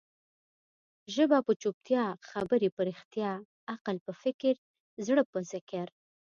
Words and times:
ژبه 1.15 1.37
په 1.47 1.53
چوپتيا، 1.61 2.03
خبري 2.29 2.69
په 2.75 2.81
رښتیا، 2.89 3.31
عقل 3.73 3.95
په 4.05 4.11
فکر، 4.21 4.53
زړه 5.07 5.23
په 5.31 5.39
ذکر. 5.51 5.87